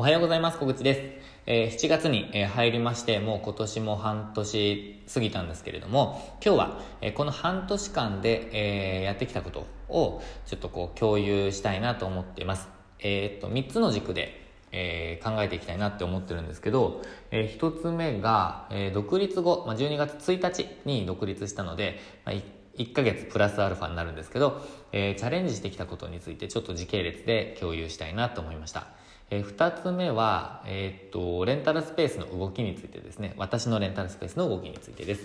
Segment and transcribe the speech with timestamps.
[0.00, 0.58] おはようございます。
[0.60, 1.00] 小口です。
[1.46, 12.68] えー7月に、えー入りまして、もう今年も半年過ぎたんですけれども、今日は、えーこの半年間で、えーやってきたことをちょっとこう共有したいなと思っています。
[13.00, 14.40] えっと、3つの軸で、
[14.70, 17.02] えー考えていきたいなって思ってるんですけど、
[17.32, 22.36] え1つ目が、えー独立後、まあ、12月1日に独立したので、まあ、
[22.76, 28.86] 1ヶ月プラスアルファになるんですけど、えーチャレンジしてきたことについてちょっと時系列で共有したいなと思いました。
[29.30, 33.34] えー2つ目は、えーっと、レンタルスペースの動きについてですね。
[33.36, 35.22] 私のレンタルスペースの動きについてです。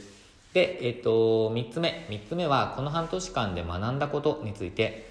[0.54, 2.06] で、えーっと、3つ目。
[2.10, 5.10] 3つ目は、この半年間で学んだことについて、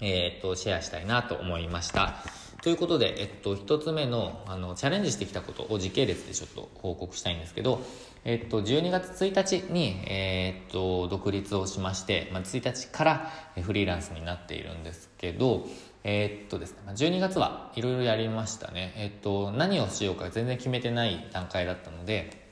[0.00, 2.14] えーっと、シェアしたいなと思いました。
[2.62, 7.80] ということで、えっと、一つ目の、あの、チャレンジしてきたことを時系列でちょっと報告したいんですけど、
[8.24, 13.30] えっと、12月1日に、えーっと、独立をしまして、まあ、1日から
[13.62, 15.66] フリーランスになっているんですけど、
[16.02, 18.94] えーっとですね、12月はいろいろやりましたね。
[18.96, 22.46] えっと、何をしようか全然決めてない段階だったので、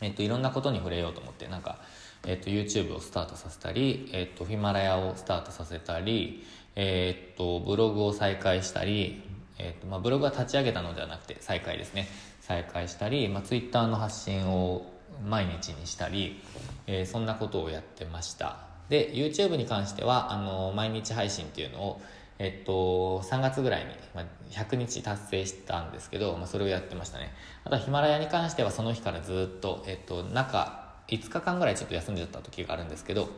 [0.00, 1.78] えっと、いろんなことに触れようと思って、なんか、
[2.26, 6.44] えっと、YouTube をスタートさせたり、えっと、ヒマラヤをスタートさせたり、
[6.76, 9.22] えっと、ブログを再開したり、
[9.58, 12.08] えっと、まあ、ブログは立ち上げたのではなくて、再開ですね。
[12.40, 14.86] 再開したり、まあ、Twitter の発信を
[15.26, 16.42] 毎日にしたり、
[16.86, 18.58] えーそんなことをやってました。
[18.88, 22.00] で、YouTube に関しては、あの、毎日配信っていうのを、
[22.38, 27.32] えっと、3月ぐらいに、まあ、100日達成したんですけど、まあ、それをやってましたね。
[27.64, 33.28] あとはヒマラヤに関してはその日からずっと、えっと、中5日間ぐらいちょっと休んでた時があるんですけど、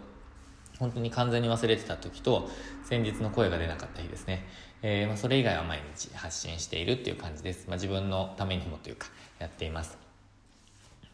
[0.80, 2.48] 本当に完全に忘れてた時と、
[2.84, 4.46] 先日の声が出なかった日ですね。
[4.82, 7.66] えーまあ、それ以外は毎日発信しているっていう感じです。
[7.68, 9.08] まあ、自分のためにもというか、
[9.38, 9.98] やっています。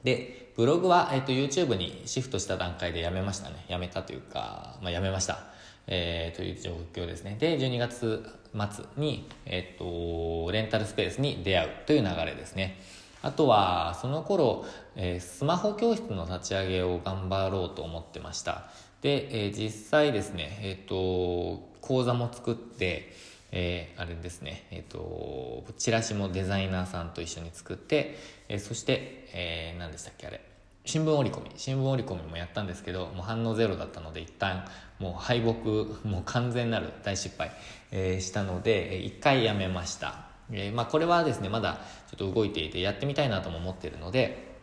[0.04, 3.64] で、ブログは、えっと YouTube にシフトした段階でやめましたね。
[3.68, 5.40] やめたというか、まあ、やめました。
[5.88, 7.36] えーという状況ですね。
[7.40, 12.78] で、12月末に、えっと、レンタルスペースに出会うという流れですね。
[13.22, 14.64] あとは、その頃、
[14.94, 18.64] えースマホ教室の立ち上げを頑張ろうと思ってました。
[19.02, 23.12] で、えー実際ですね、えっと、講座も作って、
[23.52, 28.16] えーあれですね、えっ、と、チラシもデザイナーさんと一緒に作って、
[28.48, 30.40] えーそして、えー何でしたっけ、あれ。
[30.84, 31.50] 新聞折り込み。
[31.56, 34.64] 新聞折り込みもやったんですけど、もう反応ゼロだったので、一旦、
[35.00, 37.50] もう敗北、もう完全なる大失敗、
[37.90, 40.25] えーしたので、えー一回やめました。
[40.50, 41.80] えーまあ、これはですね、まだ
[42.10, 44.56] ちょっと動いていて、やってみたいなとも思ってるので、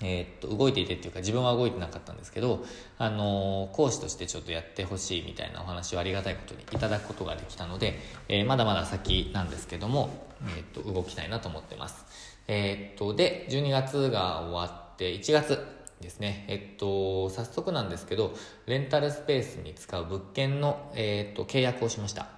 [0.00, 2.64] えーっと動いていてっていうか自分は動いてなかったんですけど、
[2.98, 10.10] あのー講師としてちょっとやってほしいみたいなお話をありがたいことにいただくことができたので、えーまだまだ先なんですけども、
[10.56, 12.04] えっと動きたいなと思ってます。
[12.46, 15.58] えっとで12月が終わって1月
[16.00, 18.34] ですねえっと早速なんですけど
[18.66, 22.28] レンタルスペースに使う物件の、えっと契約をしました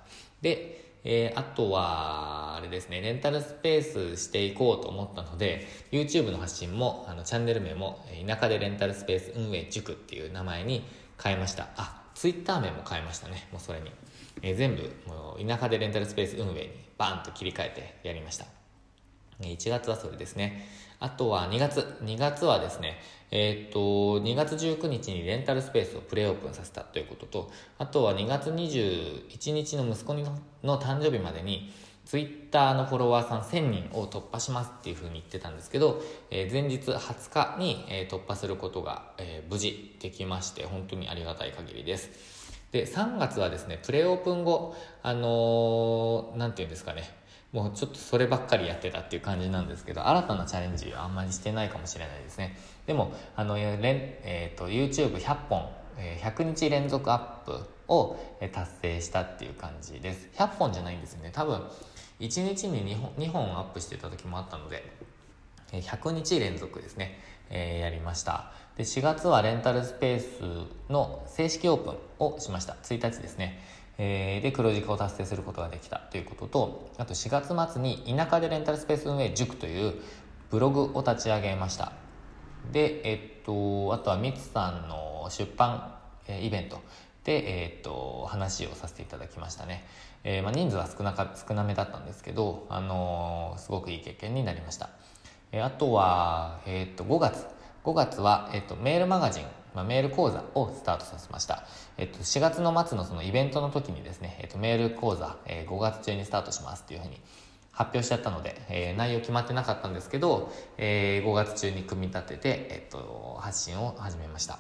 [0.43, 10.85] でえーあとは、あれですね、レンタルスペースしていこうと思ったので、YouTube の発信も、あの、チャンネル名も、田舎でレンタルスペース運営塾っていう名前に
[11.23, 11.69] 変えました。
[11.77, 13.91] あ、Twitter 名も変えましたね、もうそれに。
[14.43, 18.47] えー全部、もう、田舎でレンタルスペース運営にバーンと切り替えてやりました。
[19.41, 20.67] 1月はそれですね。
[21.01, 21.81] あとは2月。
[22.03, 22.99] 2月はですね、
[23.31, 31.73] えーっと、2月19日にレンタルスペースをプレオープンさせたということと、あとは2月21日の息子のの誕生日までに、
[32.05, 42.11] ツイッターのフォロワーさん1000人を突破しますっていうふうに言ってたんですけど、えー前日20日に、えー突破することが、えー無事できまして、本当にありがたい限りです。
[42.73, 47.09] で、3月はですね、プレオープン後、あのーなんていうんですかね、
[47.53, 52.57] もうちょっとそればっかりやってたっていう感じなんですけど、新たなチャレンジはあんまりしてないかもしれないですね。
[52.87, 55.69] でも、あの、えっ、と、YouTube100 本、
[56.23, 58.17] 100日連続アップを
[58.53, 60.29] 達成したっていう感じです。
[60.35, 61.31] 100本じゃないんですよね。
[61.33, 61.61] 多分、
[62.21, 64.85] 1日に2本 ,2 本アップしてた時もあったので、
[65.73, 67.19] 100日連続ですね、
[67.49, 68.53] えーやりました。
[68.77, 72.77] で、4月はレンタルスペースの正式オープンをしました。
[72.83, 73.61] 1日ですね。
[74.03, 79.93] えーで、黒字化を達成することができたということと、あと4月末に田舎でレンタルスペース運営塾という
[80.49, 81.93] ブログを立ち上げました。
[82.73, 86.81] で、えっと、あとはミツさんの出版、えーイベント
[87.25, 89.85] で、えっと、話をさせていただきましたね。
[90.25, 94.89] えーまあ、人数は少なか、少なめだったんですけど、あのすごくいい経験になりました。
[95.53, 97.47] えあとは、えっと、5月。
[97.85, 99.45] 5月は、えっと、メールマガジン、
[99.75, 101.65] まあ、メール講座をスタートさせました。
[101.99, 107.21] えっと、4月の末のそのイベントの時にですね、えっと、メール講座、えー5月中にスタートしますっていうふうに
[107.73, 114.59] 発表しちゃったので、えー内容決まってなかったんですけど、えー5月中に組み立てて、えっと、発信を始めました。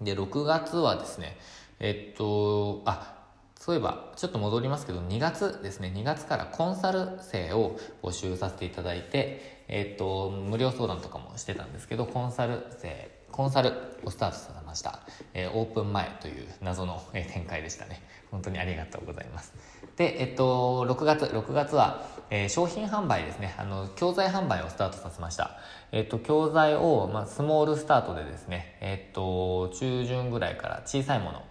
[0.00, 1.36] で、6月はですね、
[1.80, 3.18] えっと、あ、
[3.58, 14.98] そういえば、ちょっと戻りますけど、2月ですね、2月からコンサル生を募集させていただいて、えっ、と、無料相談とかもしてたんですけど、コンサル生、コンサルをスタートさせました。
[15.32, 18.02] えー、オープン前という謎の、え展開でしたね。
[18.32, 19.54] 本当にありがとうございます。
[19.94, 23.54] で、えっと、6月、6月は、えー、商品販売ですね。
[23.56, 25.52] あの、教材販売をスタートさせました。
[25.92, 31.44] えっと、教材を、まあ、スモールスタートでですね、えっと、中旬ぐらいから小さいもの、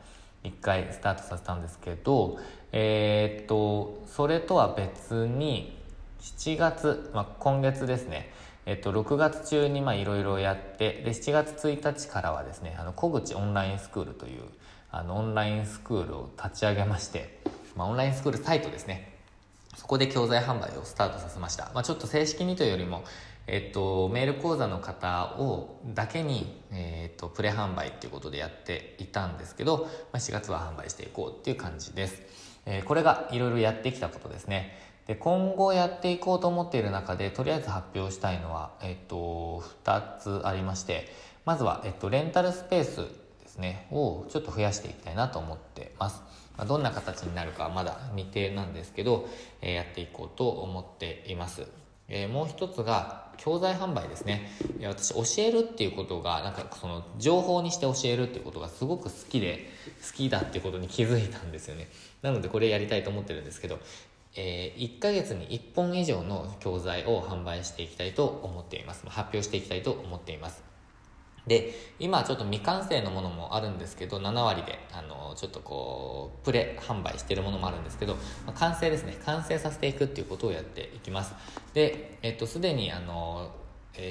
[0.44, 2.38] 一回スタートさせたんですけど、
[2.74, 5.78] えー、っと、それとは別に、
[6.19, 8.30] 7月、まあ、今月ですね、
[8.67, 14.41] えっと、6月中にいろいろやって、で、7月1日からはですね、あの、小口オンラインスクールという、
[14.91, 17.39] あの、オンラインスクールを立ち上げまして、
[17.77, 19.17] まあ、オンラインスクールサイトですね。
[19.77, 21.71] そこで教材販売をスタートさせました。
[21.73, 23.05] まあ、ちょっと正式にというよりも、
[23.47, 32.21] えっと、メール講座の方をだけに、えっと、プレ販売っていうことでやっていたんですけど、まあ、4月は販売していこうっていう感じです。
[32.65, 34.87] えー、これがいろいろやってきたことですね。
[35.07, 41.07] で、今後やっていこうと思っている中で、とりあえず発表したいのは、えっと、2つありまして、
[41.45, 42.98] まずは、えっと、レンタルスペース
[43.42, 46.21] ですね、をちょっと増やしていきたいなと思ってます。
[46.57, 49.30] まあ、どんな形になるかまだ未定なんですけど、
[49.62, 51.68] えー、やっていこうと思っています。
[52.10, 54.50] えー、もう一つが教材販売ですね。
[54.80, 59.69] いや私教えるっていうことがなんかその情報にして教えるっていうことがすごく好きで
[60.06, 61.89] 好きだっていうことに気づいたんですよね。
[62.21, 63.80] なのでこれやりたいと思ってるんですけど、
[64.35, 69.03] えー、1ヶ月に1本以上の教材を販売していきたいと思っています。
[69.07, 70.63] 発表していきたいと思っています。
[71.47, 78.15] で、今ちょっと未完成のものもあるんですけど、7割で、あの、ちょっとこう、プレ販売してるものもあるんですけど、
[78.45, 79.18] まあ、完成ですね。
[79.25, 81.33] 完成させていくっていうことをやっていきます。
[81.74, 83.50] で、えっと、すでに、あの、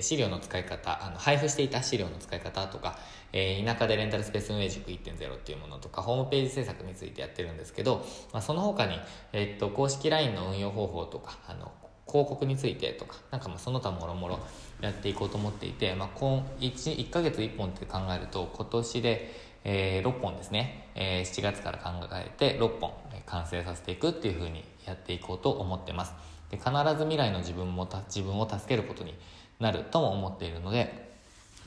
[0.01, 2.99] 資料の使い方、あの、配布していた資料の使い方とか、
[3.33, 8.99] えー、田舎でレンタルスペース運営塾1.0っていうものとか、ホームページ制作についてやってるんですけど、まあ、その他に、
[9.33, 11.73] えっと、公式 LINE の運用方法とか、あの、
[12.09, 14.39] 広告についてとか、なんかまあその他もろもろ
[14.81, 22.93] やっていこうと思っていて、まあ、今 1, 1ヶ月1本って考えると、今年で、えー、6本ですね、えー、7月から考えて6本
[23.27, 26.15] 完成させていくっていうふうにやっていこうと思ってます。
[26.51, 29.15] で必ず未来の自分も自分を助けることに
[29.61, 31.07] なるとも思っているので、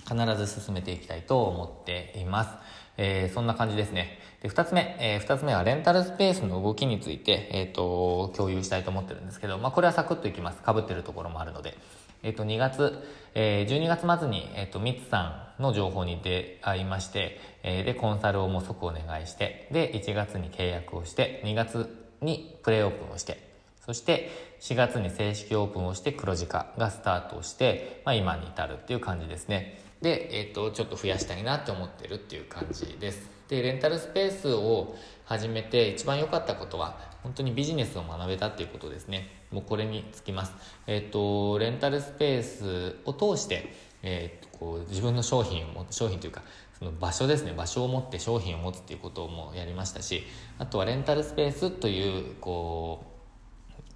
[0.07, 2.49] 必ず進めていきたいと思っています。
[2.97, 4.19] えー、そんな感じですね。
[4.41, 10.59] で、二つ目、えー、二つ目はレンタルスペースの動きについて、えっ、ー、と、共有したいと思ってるんですけど、まあ、これはサクッといきます。
[10.65, 11.77] 被ってるところもあるので。
[12.23, 23.48] えっ、ー、と、2月、えー、12月末に、えっ、ー、と、ミツさんの情報に出会いまして、えー、で、コンサルをもう即お願いして、で、1月に契約をして、2月にプレイオープンをして、
[23.89, 29.81] そして4月に正式オープンをして黒字化がスタートをして、まあ、今に至るっていう感じですね。
[29.99, 33.27] で、えっ、と、ちょっと増やしたいなって思ってるっていう感じです。
[33.47, 34.95] で、レンタルスペースを
[35.25, 39.27] 始めて一番良かったことは、本当にビジネスを学べたっていうことですね。
[39.49, 40.53] もうこれにつきます。
[40.85, 46.43] えっ、と、レンタルスペースを通して、えっ、と、こう、自分の商品を、商品というか、
[46.77, 50.23] その場所ですね、場所を持って商品を持つっていうこともやりましたし、
[50.59, 53.08] あとはレンタルスペースという、こう、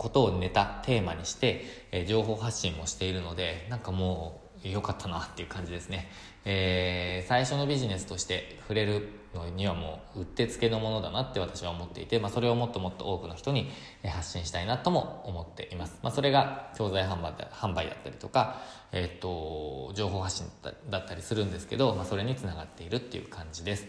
[0.04, 1.64] ことをネタ、テーマにして、
[1.94, 6.10] え、情報発信もしているので、なんかもう良かったなっていう感じですね。
[6.44, 13.70] えー、最初のビジネスとして触れるのにはもううってつけのものだなって私は思っていて、まあ、それをもっともっと多くの人に
[14.06, 15.98] 発信したいなとも思っています。
[16.04, 18.60] まあ、それが教材販売販売だったりとか、
[18.92, 20.48] えー、っと、情報発信
[20.90, 23.88] だったりするんですけど、まあ、それにつながっているっていう感じです。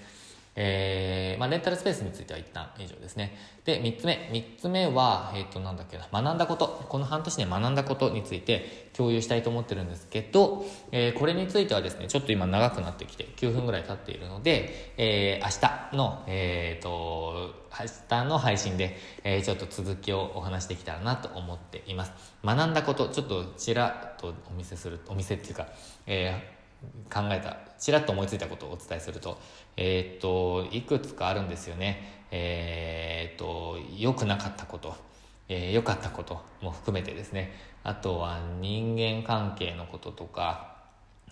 [0.56, 3.36] えー、まあ、レンタルスペースについては一旦以上ですね。
[3.64, 4.28] で、三つ目。
[4.32, 6.84] 三つ目は、えっ、ー、と、なんだっけな、学んだこと。
[6.88, 22.12] この半年で学んだことについて共有したいと思ってるんですけど、えー、これについてはですね、ちょっと今長くなってきて、9分ぐらい経っているので、えー、明日の、えっ、と、明日の配信で、えちょっと続きをお話できたらなと思っています。
[22.44, 25.66] 学んだこと、ちょっとちらっとお見せする、お見せっていうか、
[26.06, 26.54] え
[27.12, 29.38] 考えた、ちらっと思いついたことをお伝えすると、
[29.76, 32.24] えー、っと、いくつかあるんですよね。
[32.30, 34.96] えー、っと、良くなかったこと、
[35.48, 37.52] えー、かったことも含めてですね。
[37.82, 40.74] あとは人間関係のこととか、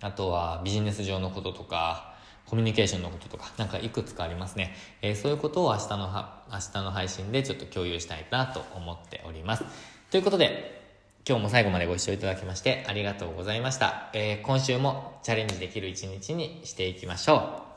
[0.01, 2.13] あとはビジネス上のこととか、
[2.47, 4.75] コミュニケーションのこととか、なんかいくつかありますね。
[5.01, 6.09] えー、そういうことを明日の、
[6.51, 9.65] 明日の配信でちょっと共有したいなと思っております。
[10.11, 10.82] ということで、
[11.25, 14.11] 今日も最後までご視聴いただきましてありがとうございました。
[14.13, 17.72] えー、今週もチャレンジできる一日にしていきましょう。